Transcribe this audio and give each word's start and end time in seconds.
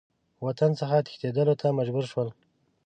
وطن 0.45 0.71
څخه 0.79 0.97
تښتېدلو 1.05 1.53
ته 1.61 1.67
مجبور 1.79 2.05
شول. 2.11 2.29